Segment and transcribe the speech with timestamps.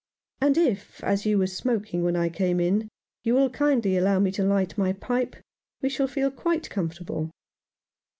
[0.41, 2.87] "And if, as you were smoking when I came in,
[3.23, 5.35] you will kindly allow me to light my pipe,
[5.83, 7.29] we shall feel quite comfortable."